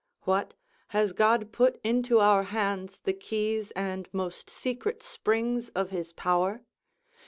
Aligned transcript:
What! 0.23 0.55
has 0.97 1.13
God 1.13 1.51
put 1.51 1.79
into 1.83 2.17
our 2.17 2.41
hands 2.45 2.97
the 3.01 3.13
keys 3.13 3.69
and 3.75 4.09
most 4.11 4.49
secret 4.49 5.03
springs 5.03 5.69
of 5.75 5.91
his 5.91 6.11
power? 6.11 6.63